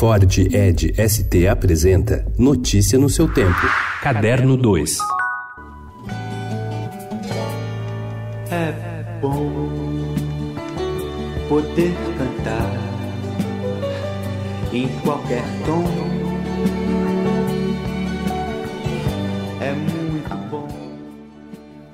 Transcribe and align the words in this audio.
Ford 0.00 0.38
Ed 0.38 0.94
ST 0.96 1.46
apresenta 1.46 2.24
Notícia 2.38 2.98
no 2.98 3.10
seu 3.10 3.30
tempo. 3.30 3.60
Caderno 4.00 4.56
2. 4.56 4.96
É 8.50 8.72
bom 9.20 9.52
poder 11.50 11.92
cantar 12.16 12.72
em 14.72 14.88
qualquer 15.02 15.44
tom. 15.66 15.84
É 19.60 19.74
muito 19.74 20.34
bom. 20.50 20.66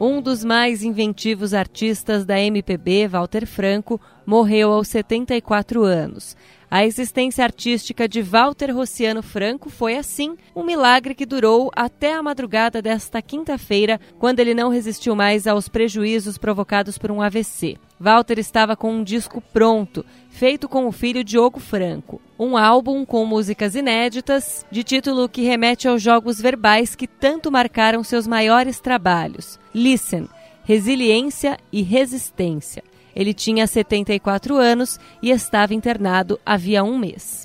Um 0.00 0.22
dos 0.22 0.42
mais 0.42 0.82
inventivos 0.82 1.52
artistas 1.52 2.24
da 2.24 2.40
MPB, 2.40 3.08
Walter 3.08 3.44
Franco, 3.46 4.00
morreu 4.30 4.72
aos 4.72 4.86
74 4.86 5.82
anos. 5.82 6.36
A 6.70 6.86
existência 6.86 7.42
artística 7.42 8.06
de 8.08 8.22
Walter 8.22 8.70
Rossiano 8.72 9.24
Franco 9.24 9.68
foi 9.68 9.96
assim, 9.96 10.36
um 10.54 10.62
milagre 10.62 11.16
que 11.16 11.26
durou 11.26 11.68
até 11.74 12.14
a 12.14 12.22
madrugada 12.22 12.80
desta 12.80 13.20
quinta-feira, 13.20 14.00
quando 14.20 14.38
ele 14.38 14.54
não 14.54 14.68
resistiu 14.68 15.16
mais 15.16 15.48
aos 15.48 15.68
prejuízos 15.68 16.38
provocados 16.38 16.96
por 16.96 17.10
um 17.10 17.20
AVC. 17.20 17.76
Walter 17.98 18.38
estava 18.38 18.76
com 18.76 18.92
um 18.92 19.02
disco 19.02 19.42
pronto, 19.52 20.06
feito 20.28 20.68
com 20.68 20.86
o 20.86 20.92
filho 20.92 21.24
Diogo 21.24 21.58
Franco. 21.58 22.22
Um 22.38 22.56
álbum 22.56 23.04
com 23.04 23.26
músicas 23.26 23.74
inéditas, 23.74 24.64
de 24.70 24.84
título 24.84 25.28
que 25.28 25.42
remete 25.42 25.88
aos 25.88 26.00
jogos 26.00 26.40
verbais 26.40 26.94
que 26.94 27.08
tanto 27.08 27.50
marcaram 27.50 28.04
seus 28.04 28.28
maiores 28.28 28.78
trabalhos. 28.78 29.58
Listen, 29.74 30.28
Resiliência 30.62 31.58
e 31.72 31.82
Resistência. 31.82 32.84
Ele 33.20 33.34
tinha 33.34 33.66
74 33.66 34.56
anos 34.56 34.98
e 35.20 35.30
estava 35.30 35.74
internado 35.74 36.40
havia 36.44 36.82
um 36.82 36.96
mês. 36.96 37.44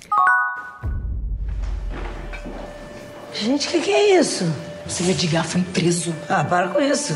Gente, 3.34 3.68
o 3.68 3.70
que, 3.70 3.80
que, 3.82 3.92
é 3.92 4.18
isso? 4.18 4.46
Você 4.86 5.02
me 5.02 5.12
diga, 5.12 5.44
foi 5.44 5.60
preso. 5.60 6.14
Ah, 6.30 6.42
para 6.42 6.68
com 6.68 6.80
isso. 6.80 7.12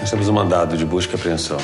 Nós 0.00 0.10
temos 0.10 0.28
um 0.28 0.32
mandado 0.32 0.76
de 0.76 0.84
busca 0.84 1.12
e 1.12 1.14
apreensão. 1.14 1.56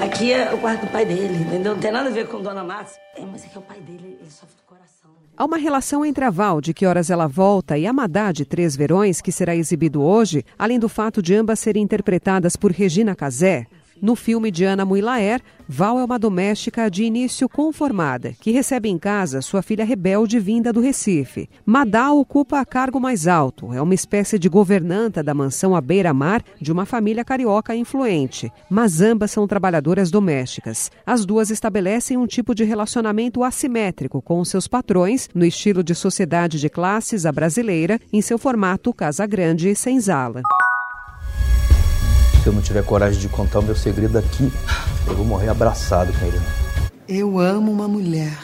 Aqui 0.00 0.32
é 0.32 0.52
o 0.52 0.58
quarto 0.58 0.84
do 0.84 0.90
pai 0.90 1.06
dele, 1.06 1.36
entendeu? 1.36 1.74
Não 1.74 1.80
tem 1.80 1.92
nada 1.92 2.08
a 2.08 2.12
ver 2.12 2.26
com 2.26 2.42
Dona 2.42 2.64
Márcia. 2.64 3.00
É, 3.16 3.24
mas 3.24 3.44
é 3.44 3.46
que 3.46 3.56
é 3.56 3.60
o 3.60 3.62
pai 3.62 3.78
dele, 3.78 4.18
ele 4.20 4.30
sofre 4.32 4.56
do 4.56 4.62
coração. 4.66 5.12
Há 5.36 5.44
uma 5.44 5.58
relação 5.58 6.04
entre 6.04 6.24
a 6.24 6.30
Val, 6.30 6.60
de 6.60 6.74
Que 6.74 6.86
Horas 6.86 7.08
Ela 7.08 7.28
Volta, 7.28 7.78
e 7.78 7.86
Amadá, 7.86 8.32
de 8.32 8.44
Três 8.44 8.74
Verões, 8.74 9.20
que 9.20 9.30
será 9.30 9.54
exibido 9.54 10.02
hoje, 10.02 10.44
além 10.58 10.80
do 10.80 10.88
fato 10.88 11.22
de 11.22 11.36
ambas 11.36 11.60
serem 11.60 11.84
interpretadas 11.84 12.56
por 12.56 12.72
Regina 12.72 13.14
Casé. 13.14 13.68
No 14.04 14.14
filme 14.14 14.50
de 14.50 14.66
Ana 14.66 14.84
Muilaer, 14.84 15.40
Val 15.66 15.98
é 15.98 16.04
uma 16.04 16.18
doméstica 16.18 16.90
de 16.90 17.04
início 17.04 17.48
conformada, 17.48 18.34
que 18.38 18.50
recebe 18.50 18.90
em 18.90 18.98
casa 18.98 19.40
sua 19.40 19.62
filha 19.62 19.82
rebelde 19.82 20.38
vinda 20.38 20.70
do 20.70 20.82
Recife. 20.82 21.48
Madá 21.64 22.12
ocupa 22.12 22.62
cargo 22.66 23.00
mais 23.00 23.26
alto, 23.26 23.72
é 23.72 23.80
uma 23.80 23.94
espécie 23.94 24.38
de 24.38 24.46
governanta 24.46 25.22
da 25.22 25.32
mansão 25.32 25.74
à 25.74 25.80
beira-mar 25.80 26.44
de 26.60 26.70
uma 26.70 26.84
família 26.84 27.24
carioca 27.24 27.74
influente. 27.74 28.52
Mas 28.68 29.00
ambas 29.00 29.30
são 29.30 29.46
trabalhadoras 29.48 30.10
domésticas. 30.10 30.90
As 31.06 31.24
duas 31.24 31.48
estabelecem 31.48 32.18
um 32.18 32.26
tipo 32.26 32.54
de 32.54 32.62
relacionamento 32.62 33.42
assimétrico 33.42 34.20
com 34.20 34.44
seus 34.44 34.68
patrões, 34.68 35.30
no 35.34 35.46
estilo 35.46 35.82
de 35.82 35.94
sociedade 35.94 36.60
de 36.60 36.68
classes 36.68 37.24
a 37.24 37.32
brasileira, 37.32 37.98
em 38.12 38.20
seu 38.20 38.36
formato 38.36 38.92
Casa 38.92 39.26
Grande 39.26 39.70
e 39.70 39.74
Senzala 39.74 40.42
se 42.44 42.50
eu 42.50 42.52
não 42.52 42.60
tiver 42.60 42.84
coragem 42.84 43.18
de 43.18 43.26
contar 43.26 43.60
o 43.60 43.62
meu 43.62 43.74
segredo 43.74 44.18
aqui, 44.18 44.52
eu 45.06 45.14
vou 45.14 45.24
morrer 45.24 45.48
abraçado 45.48 46.12
com 46.12 46.26
ele. 46.26 46.38
Eu 47.08 47.38
amo 47.38 47.72
uma 47.72 47.88
mulher. 47.88 48.36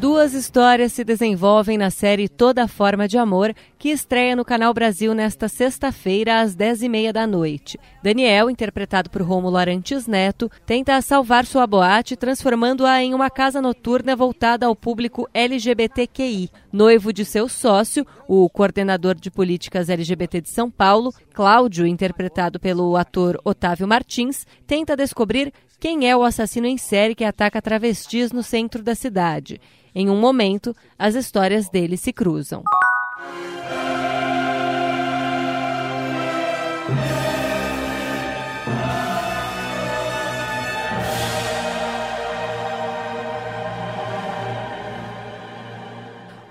Duas 0.00 0.34
histórias 0.34 0.92
se 0.92 1.02
desenvolvem 1.02 1.78
na 1.78 1.88
série 1.88 2.28
Toda 2.28 2.68
Forma 2.68 3.08
de 3.08 3.16
Amor, 3.16 3.54
que 3.78 3.88
estreia 3.88 4.36
no 4.36 4.44
Canal 4.44 4.74
Brasil 4.74 5.14
nesta 5.14 5.48
sexta-feira, 5.48 6.40
às 6.40 6.54
10h30 6.54 7.12
da 7.12 7.26
noite. 7.26 7.80
Daniel, 8.02 8.50
interpretado 8.50 9.08
por 9.08 9.22
Rômulo 9.22 9.56
Arantes 9.56 10.06
Neto, 10.06 10.50
tenta 10.66 11.00
salvar 11.00 11.46
sua 11.46 11.66
boate, 11.66 12.14
transformando-a 12.14 13.02
em 13.02 13.14
uma 13.14 13.30
casa 13.30 13.62
noturna 13.62 14.14
voltada 14.14 14.66
ao 14.66 14.76
público 14.76 15.26
LGBTQI. 15.32 16.50
Noivo 16.70 17.10
de 17.10 17.24
seu 17.24 17.48
sócio, 17.48 18.06
o 18.28 18.50
coordenador 18.50 19.14
de 19.14 19.30
políticas 19.30 19.88
LGBT 19.88 20.42
de 20.42 20.50
São 20.50 20.70
Paulo, 20.70 21.12
Cláudio, 21.32 21.86
interpretado 21.86 22.60
pelo 22.60 22.96
ator 22.96 23.40
Otávio 23.42 23.88
Martins, 23.88 24.46
tenta 24.66 24.94
descobrir 24.94 25.52
quem 25.78 26.08
é 26.08 26.16
o 26.16 26.22
assassino 26.22 26.66
em 26.66 26.78
série 26.78 27.14
que 27.14 27.24
ataca 27.24 27.60
travestis 27.60 28.32
no 28.32 28.42
centro 28.42 28.82
da 28.82 28.94
cidade. 28.94 29.60
Em 29.94 30.10
um 30.10 30.20
momento, 30.20 30.74
as 30.98 31.14
histórias 31.14 31.68
dele 31.68 31.96
se 31.96 32.12
cruzam. 32.12 32.62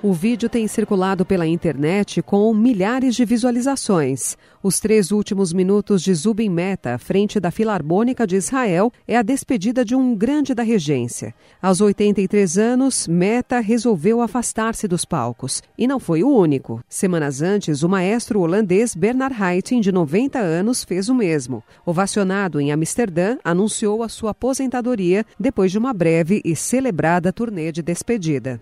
O 0.06 0.14
vídeo 0.14 0.48
tem 0.48 0.68
circulado 0.68 1.26
pela 1.26 1.48
internet 1.48 2.22
com 2.22 2.54
milhares 2.54 3.16
de 3.16 3.26
visualizações. 3.26 4.38
Os 4.62 4.80
três 4.80 5.10
últimos 5.10 5.52
minutos 5.52 6.04
de 6.04 6.14
Zubin 6.14 6.48
Meta, 6.48 6.94
à 6.94 7.00
frente 7.00 7.40
da 7.40 7.50
Filarmônica 7.50 8.28
de 8.28 8.36
Israel, 8.36 8.94
é 9.08 9.18
a 9.18 9.24
despedida 9.24 9.84
de 9.84 9.96
um 9.96 10.14
grande 10.14 10.54
da 10.54 10.62
regência. 10.62 11.34
Aos 11.60 11.82
83 11.82 12.56
anos, 12.56 13.08
Meta 13.08 13.60
resolveu 13.60 14.22
afastar-se 14.22 14.88
dos 14.88 15.06
palcos. 15.06 15.64
E 15.76 15.88
não 15.88 16.00
foi 16.00 16.22
o 16.22 16.30
único. 16.30 16.84
Semanas 16.88 17.42
antes, 17.42 17.82
o 17.82 17.90
maestro 17.90 18.42
holandês 18.42 18.94
Bernard 18.94 19.36
Haitink, 19.42 19.82
de 19.82 19.92
90 19.92 20.38
anos, 20.38 20.84
fez 20.84 21.10
o 21.10 21.16
mesmo. 21.16 21.64
Ovacionado 21.84 22.62
em 22.62 22.72
Amsterdã, 22.72 23.40
anunciou 23.44 24.04
a 24.04 24.10
sua 24.10 24.30
aposentadoria 24.30 25.26
depois 25.40 25.72
de 25.72 25.80
uma 25.80 25.94
breve 25.94 26.44
e 26.46 26.56
celebrada 26.56 27.34
turnê 27.34 27.72
de 27.72 27.82
despedida. 27.82 28.62